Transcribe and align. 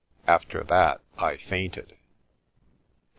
After 0.25 0.63
that 0.63 1.01
I 1.19 1.37
fainted. 1.37 1.95